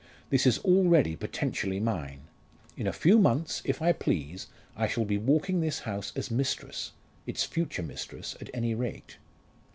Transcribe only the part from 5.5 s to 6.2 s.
this house